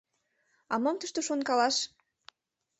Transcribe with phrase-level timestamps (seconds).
[0.73, 1.75] А мом тушто шонкалаш?